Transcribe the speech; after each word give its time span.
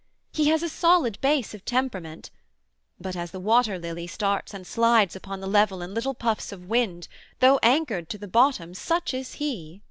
He 0.33 0.47
has 0.47 0.63
a 0.63 0.67
solid 0.69 1.21
base 1.21 1.53
of 1.53 1.63
temperament: 1.63 2.31
But 2.99 3.15
as 3.15 3.29
the 3.29 3.39
waterlily 3.39 4.07
starts 4.07 4.51
and 4.51 4.65
slides 4.65 5.15
Upon 5.15 5.41
the 5.41 5.47
level 5.47 5.83
in 5.83 5.93
little 5.93 6.15
puffs 6.15 6.51
of 6.51 6.65
wind, 6.67 7.07
Though 7.39 7.59
anchored 7.61 8.09
to 8.09 8.17
the 8.17 8.27
bottom, 8.27 8.73
such 8.73 9.13
is 9.13 9.33
he.' 9.33 9.79